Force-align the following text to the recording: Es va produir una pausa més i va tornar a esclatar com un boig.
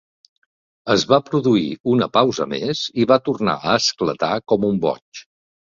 Es 0.93 1.03
va 1.11 1.19
produir 1.27 1.67
una 1.93 2.09
pausa 2.17 2.49
més 2.55 2.83
i 3.03 3.07
va 3.13 3.21
tornar 3.31 3.57
a 3.73 3.79
esclatar 3.85 4.33
com 4.51 4.69
un 4.75 4.85
boig. 4.89 5.25